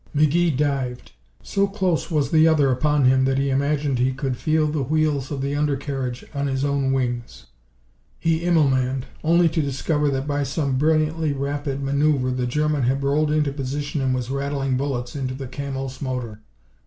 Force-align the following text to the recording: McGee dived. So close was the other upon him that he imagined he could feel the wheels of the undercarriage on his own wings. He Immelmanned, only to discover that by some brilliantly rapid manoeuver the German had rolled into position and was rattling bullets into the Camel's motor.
McGee 0.15 0.57
dived. 0.57 1.11
So 1.43 1.67
close 1.67 2.09
was 2.09 2.31
the 2.31 2.47
other 2.47 2.71
upon 2.71 3.05
him 3.05 3.25
that 3.25 3.37
he 3.37 3.51
imagined 3.51 3.99
he 3.99 4.11
could 4.13 4.35
feel 4.35 4.65
the 4.65 4.81
wheels 4.81 5.29
of 5.29 5.41
the 5.41 5.55
undercarriage 5.55 6.25
on 6.33 6.47
his 6.47 6.65
own 6.65 6.91
wings. 6.91 7.45
He 8.19 8.43
Immelmanned, 8.43 9.05
only 9.23 9.47
to 9.49 9.61
discover 9.61 10.09
that 10.09 10.25
by 10.25 10.41
some 10.41 10.79
brilliantly 10.79 11.33
rapid 11.33 11.83
manoeuver 11.83 12.31
the 12.31 12.47
German 12.47 12.81
had 12.81 13.03
rolled 13.03 13.29
into 13.29 13.51
position 13.53 14.01
and 14.01 14.15
was 14.15 14.31
rattling 14.31 14.75
bullets 14.75 15.15
into 15.15 15.35
the 15.35 15.45
Camel's 15.45 16.01
motor. 16.01 16.39